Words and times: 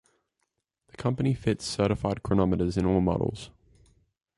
The 0.87 0.97
company 0.97 1.35
fits 1.35 1.63
certified 1.63 2.23
chronometers 2.23 2.75
in 2.75 2.87
all 2.87 3.01
models. 3.01 3.51